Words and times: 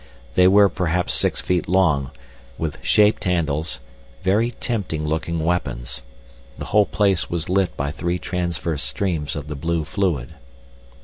They 0.33 0.47
were 0.47 0.67
perhaps 0.67 1.13
six 1.13 1.41
feet 1.41 1.67
long, 1.69 2.09
with 2.57 2.79
shaped 2.81 3.25
handles, 3.25 3.79
very 4.23 4.49
tempting 4.49 5.05
looking 5.05 5.37
weapons. 5.41 6.01
The 6.57 6.65
whole 6.73 6.87
place 6.87 7.29
was 7.29 7.49
lit 7.49 7.77
by 7.77 7.91
three 7.91 8.17
transverse 8.17 8.81
streams 8.81 9.35
of 9.35 9.47
the 9.47 9.53
blue 9.53 9.83
fluid. 9.85 10.33